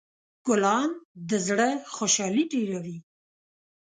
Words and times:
ګلان 0.45 0.89
د 1.29 1.31
زړه 1.47 1.69
خوشحالي 1.95 2.43
ډېروي. 2.53 2.97